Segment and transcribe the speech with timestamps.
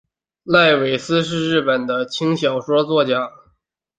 [0.45, 3.29] 濑尾司是日本的轻小说作家。